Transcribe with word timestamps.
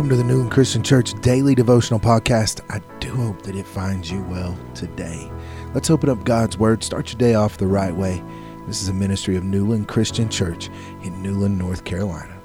Welcome 0.00 0.16
to 0.16 0.22
the 0.22 0.24
Newland 0.24 0.50
Christian 0.50 0.82
Church 0.82 1.12
Daily 1.20 1.54
Devotional 1.54 2.00
Podcast. 2.00 2.62
I 2.70 2.80
do 3.00 3.10
hope 3.10 3.42
that 3.42 3.54
it 3.54 3.66
finds 3.66 4.10
you 4.10 4.22
well 4.22 4.58
today. 4.74 5.30
Let's 5.74 5.90
open 5.90 6.08
up 6.08 6.24
God's 6.24 6.56
Word. 6.56 6.82
Start 6.82 7.12
your 7.12 7.18
day 7.18 7.34
off 7.34 7.58
the 7.58 7.66
right 7.66 7.94
way. 7.94 8.24
This 8.66 8.80
is 8.80 8.88
a 8.88 8.94
ministry 8.94 9.36
of 9.36 9.44
Newland 9.44 9.88
Christian 9.88 10.30
Church 10.30 10.70
in 11.02 11.22
Newland, 11.22 11.58
North 11.58 11.84
Carolina. 11.84 12.40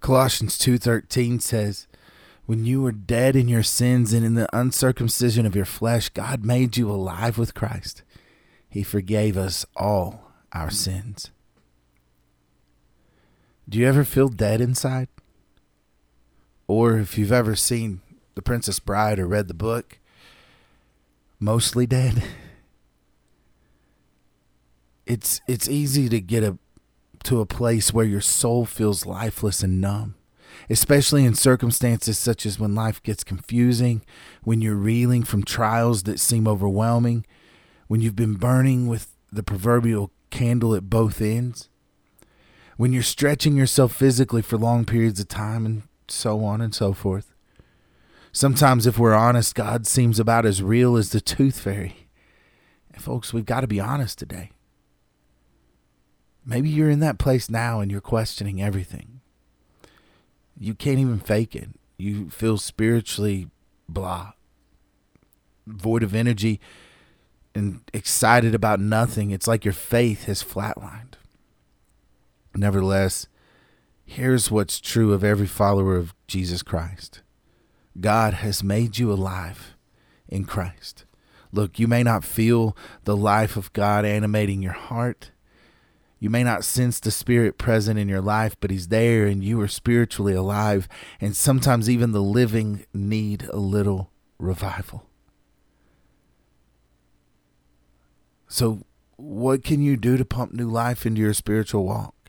Colossians 0.00 0.56
2:13 0.56 1.38
says, 1.38 1.86
"When 2.46 2.64
you 2.64 2.80
were 2.80 2.92
dead 2.92 3.36
in 3.36 3.46
your 3.46 3.62
sins 3.62 4.14
and 4.14 4.24
in 4.24 4.32
the 4.32 4.48
uncircumcision 4.58 5.44
of 5.44 5.54
your 5.54 5.66
flesh, 5.66 6.08
God 6.08 6.46
made 6.46 6.78
you 6.78 6.90
alive 6.90 7.36
with 7.36 7.52
Christ. 7.52 8.04
He 8.70 8.82
forgave 8.82 9.36
us 9.36 9.66
all 9.76 10.32
our 10.50 10.70
sins." 10.70 11.30
Do 13.72 13.78
you 13.78 13.88
ever 13.88 14.04
feel 14.04 14.28
dead 14.28 14.60
inside? 14.60 15.08
Or 16.66 16.98
if 16.98 17.16
you've 17.16 17.32
ever 17.32 17.56
seen 17.56 18.02
The 18.34 18.42
Princess 18.42 18.78
Bride 18.78 19.18
or 19.18 19.26
read 19.26 19.48
the 19.48 19.54
book, 19.54 19.98
mostly 21.40 21.86
dead. 21.86 22.22
It's 25.04 25.40
it's 25.48 25.68
easy 25.68 26.08
to 26.08 26.20
get 26.20 26.44
a 26.44 26.58
to 27.24 27.40
a 27.40 27.44
place 27.44 27.92
where 27.92 28.04
your 28.04 28.20
soul 28.20 28.64
feels 28.64 29.04
lifeless 29.04 29.62
and 29.64 29.80
numb, 29.80 30.14
especially 30.70 31.24
in 31.24 31.34
circumstances 31.34 32.16
such 32.16 32.46
as 32.46 32.60
when 32.60 32.76
life 32.76 33.02
gets 33.02 33.24
confusing, 33.24 34.02
when 34.44 34.62
you're 34.62 34.76
reeling 34.76 35.24
from 35.24 35.42
trials 35.42 36.04
that 36.04 36.20
seem 36.20 36.46
overwhelming, 36.46 37.26
when 37.88 38.00
you've 38.00 38.14
been 38.14 38.34
burning 38.34 38.86
with 38.86 39.08
the 39.30 39.42
proverbial 39.42 40.12
candle 40.30 40.72
at 40.72 40.88
both 40.88 41.20
ends 41.20 41.68
when 42.76 42.92
you're 42.92 43.02
stretching 43.02 43.56
yourself 43.56 43.94
physically 43.94 44.42
for 44.42 44.56
long 44.56 44.84
periods 44.84 45.20
of 45.20 45.28
time 45.28 45.66
and 45.66 45.82
so 46.08 46.44
on 46.44 46.60
and 46.60 46.74
so 46.74 46.92
forth. 46.92 47.32
Sometimes, 48.32 48.86
if 48.86 48.98
we're 48.98 49.14
honest, 49.14 49.54
God 49.54 49.86
seems 49.86 50.18
about 50.18 50.46
as 50.46 50.62
real 50.62 50.96
as 50.96 51.10
the 51.10 51.20
tooth 51.20 51.60
fairy. 51.60 52.08
And 52.92 53.02
folks, 53.02 53.32
we've 53.32 53.44
got 53.44 53.60
to 53.60 53.66
be 53.66 53.80
honest 53.80 54.18
today. 54.18 54.50
Maybe 56.44 56.70
you're 56.70 56.90
in 56.90 57.00
that 57.00 57.18
place 57.18 57.50
now 57.50 57.80
and 57.80 57.90
you're 57.90 58.00
questioning 58.00 58.62
everything. 58.62 59.20
You 60.58 60.74
can't 60.74 60.98
even 60.98 61.20
fake 61.20 61.54
it. 61.54 61.68
You 61.98 62.30
feel 62.30 62.58
spiritually 62.58 63.48
blah, 63.88 64.32
void 65.66 66.02
of 66.02 66.14
energy, 66.14 66.58
and 67.54 67.82
excited 67.92 68.54
about 68.54 68.80
nothing. 68.80 69.30
It's 69.30 69.46
like 69.46 69.64
your 69.64 69.74
faith 69.74 70.24
has 70.24 70.42
flatlined. 70.42 71.14
Nevertheless, 72.54 73.28
here's 74.04 74.50
what's 74.50 74.80
true 74.80 75.12
of 75.12 75.24
every 75.24 75.46
follower 75.46 75.96
of 75.96 76.14
Jesus 76.26 76.62
Christ 76.62 77.22
God 78.00 78.34
has 78.34 78.62
made 78.62 78.98
you 78.98 79.12
alive 79.12 79.76
in 80.28 80.44
Christ. 80.44 81.04
Look, 81.52 81.78
you 81.78 81.86
may 81.86 82.02
not 82.02 82.24
feel 82.24 82.76
the 83.04 83.16
life 83.16 83.56
of 83.56 83.72
God 83.72 84.04
animating 84.04 84.62
your 84.62 84.72
heart. 84.72 85.30
You 86.18 86.30
may 86.30 86.44
not 86.44 86.64
sense 86.64 87.00
the 87.00 87.10
Spirit 87.10 87.58
present 87.58 87.98
in 87.98 88.08
your 88.08 88.20
life, 88.20 88.56
but 88.60 88.70
He's 88.70 88.88
there 88.88 89.26
and 89.26 89.42
you 89.44 89.60
are 89.60 89.68
spiritually 89.68 90.34
alive. 90.34 90.88
And 91.20 91.36
sometimes 91.36 91.90
even 91.90 92.12
the 92.12 92.22
living 92.22 92.86
need 92.94 93.48
a 93.50 93.56
little 93.56 94.10
revival. 94.38 95.04
So, 98.48 98.82
what 99.16 99.64
can 99.64 99.82
you 99.82 99.96
do 99.96 100.16
to 100.16 100.24
pump 100.24 100.52
new 100.52 100.68
life 100.68 101.04
into 101.04 101.20
your 101.20 101.34
spiritual 101.34 101.84
walk? 101.84 102.21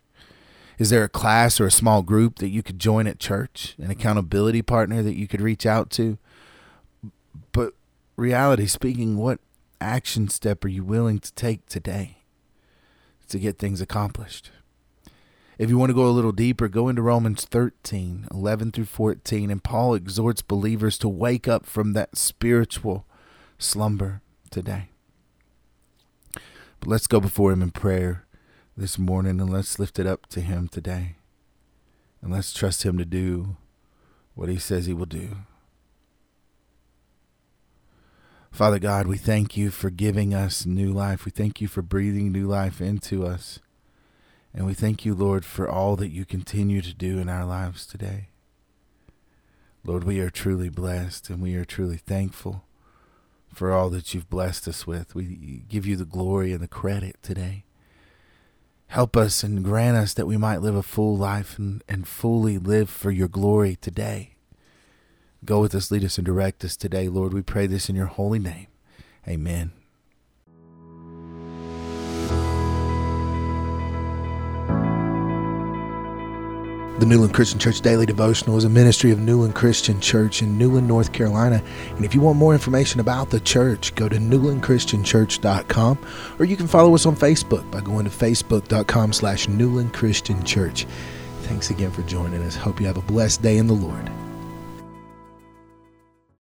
Is 0.79 0.89
there 0.89 1.03
a 1.03 1.09
class 1.09 1.59
or 1.59 1.67
a 1.67 1.71
small 1.71 2.01
group 2.01 2.37
that 2.39 2.49
you 2.49 2.63
could 2.63 2.79
join 2.79 3.07
at 3.07 3.19
church, 3.19 3.75
an 3.77 3.83
mm-hmm. 3.83 3.91
accountability 3.91 4.61
partner 4.61 5.03
that 5.03 5.15
you 5.15 5.27
could 5.27 5.41
reach 5.41 5.65
out 5.65 5.89
to? 5.91 6.17
But 7.51 7.73
reality 8.15 8.65
speaking, 8.65 9.17
what 9.17 9.39
action 9.79 10.29
step 10.29 10.65
are 10.65 10.69
you 10.69 10.83
willing 10.83 11.19
to 11.19 11.33
take 11.33 11.65
today 11.67 12.17
to 13.27 13.39
get 13.39 13.57
things 13.57 13.81
accomplished? 13.81 14.51
If 15.59 15.69
you 15.69 15.77
want 15.77 15.91
to 15.91 15.95
go 15.95 16.07
a 16.07 16.09
little 16.09 16.31
deeper, 16.31 16.67
go 16.67 16.89
into 16.89 17.03
Romans 17.03 17.45
13, 17.45 18.27
11 18.31 18.71
through 18.71 18.85
14, 18.85 19.51
and 19.51 19.63
Paul 19.63 19.93
exhorts 19.93 20.41
believers 20.41 20.97
to 20.97 21.07
wake 21.07 21.47
up 21.47 21.65
from 21.67 21.93
that 21.93 22.17
spiritual 22.17 23.05
slumber 23.59 24.21
today. 24.49 24.89
But 26.79 26.89
let's 26.89 27.07
go 27.07 27.19
before 27.19 27.51
him 27.51 27.61
in 27.61 27.69
prayer 27.69 28.25
this 28.75 28.97
morning 28.97 29.39
and 29.39 29.49
let's 29.49 29.77
lift 29.77 29.99
it 29.99 30.07
up 30.07 30.27
to 30.27 30.41
Him 30.41 30.67
today. 30.67 31.15
And 32.21 32.31
let's 32.31 32.53
trust 32.53 32.83
Him 32.83 32.97
to 32.97 33.05
do 33.05 33.57
what 34.35 34.49
He 34.49 34.57
says 34.57 34.85
He 34.85 34.93
will 34.93 35.05
do. 35.05 35.37
Father 38.51 38.79
God, 38.79 39.07
we 39.07 39.17
thank 39.17 39.57
you 39.57 39.71
for 39.71 39.89
giving 39.89 40.33
us 40.33 40.65
new 40.65 40.91
life. 40.91 41.25
We 41.25 41.31
thank 41.31 41.59
you 41.59 41.67
for 41.67 41.81
breathing 41.81 42.31
new 42.31 42.47
life 42.47 42.79
into 42.81 43.25
us. 43.25 43.59
And 44.53 44.67
we 44.67 44.75
thank 44.75 45.03
you, 45.05 45.15
Lord, 45.15 45.43
for 45.43 45.67
all 45.67 45.95
that 45.95 46.09
you 46.09 46.25
continue 46.25 46.81
to 46.81 46.93
do 46.93 47.17
in 47.17 47.29
our 47.29 47.45
lives 47.45 47.87
today. 47.87 48.27
Lord, 49.83 50.03
we 50.03 50.19
are 50.19 50.29
truly 50.29 50.69
blessed 50.69 51.29
and 51.29 51.41
we 51.41 51.55
are 51.55 51.65
truly 51.65 51.97
thankful 51.97 52.63
for 53.51 53.71
all 53.71 53.89
that 53.89 54.13
you've 54.13 54.29
blessed 54.29 54.67
us 54.67 54.85
with. 54.85 55.15
We 55.15 55.63
give 55.67 55.85
you 55.85 55.95
the 55.95 56.05
glory 56.05 56.53
and 56.53 56.61
the 56.61 56.67
credit 56.67 57.17
today. 57.23 57.65
Help 58.87 59.17
us 59.17 59.43
and 59.43 59.63
grant 59.63 59.97
us 59.97 60.13
that 60.13 60.27
we 60.27 60.37
might 60.37 60.61
live 60.61 60.75
a 60.75 60.83
full 60.83 61.17
life 61.17 61.57
and, 61.57 61.83
and 61.87 62.07
fully 62.07 62.57
live 62.57 62.89
for 62.89 63.11
your 63.11 63.27
glory 63.27 63.75
today. 63.75 64.35
Go 65.45 65.61
with 65.61 65.75
us, 65.75 65.91
lead 65.91 66.05
us, 66.05 66.17
and 66.17 66.25
direct 66.25 66.63
us 66.63 66.77
today, 66.77 67.09
Lord. 67.09 67.33
We 67.33 67.41
pray 67.41 67.67
this 67.67 67.89
in 67.89 67.95
your 67.95 68.05
holy 68.05 68.39
name. 68.39 68.67
Amen. 69.27 69.71
The 76.99 77.07
Newland 77.07 77.33
Christian 77.33 77.57
Church 77.57 77.81
Daily 77.81 78.05
Devotional 78.05 78.55
is 78.55 78.65
a 78.65 78.69
ministry 78.69 79.09
of 79.09 79.17
Newland 79.17 79.55
Christian 79.55 79.99
Church 79.99 80.43
in 80.43 80.59
Newland, 80.59 80.87
North 80.87 81.11
Carolina. 81.11 81.61
And 81.95 82.05
if 82.05 82.13
you 82.13 82.21
want 82.21 82.37
more 82.37 82.53
information 82.53 82.99
about 82.99 83.31
the 83.31 83.39
church, 83.39 83.95
go 83.95 84.07
to 84.07 84.17
newlandchristianchurch.com 84.17 85.97
or 86.37 86.45
you 86.45 86.55
can 86.55 86.67
follow 86.67 86.93
us 86.93 87.07
on 87.07 87.15
Facebook 87.15 87.69
by 87.71 87.81
going 87.81 88.05
to 88.05 88.11
facebook.com 88.11 89.11
slash 89.11 89.47
Newland 89.47 89.91
Christian 89.91 90.43
Church. 90.43 90.85
Thanks 91.41 91.71
again 91.71 91.89
for 91.89 92.03
joining 92.03 92.43
us. 92.43 92.55
Hope 92.55 92.79
you 92.79 92.85
have 92.85 92.97
a 92.97 93.01
blessed 93.01 93.41
day 93.41 93.57
in 93.57 93.65
the 93.65 93.73
Lord. 93.73 94.11